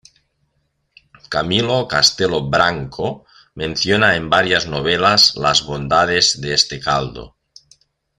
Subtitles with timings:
[1.29, 7.37] Camilo Castelo Branco menciona en varias novelas las bondades de este caldo.